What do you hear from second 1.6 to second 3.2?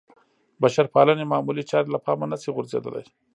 چارې له پامه نه شي غورځېدلی.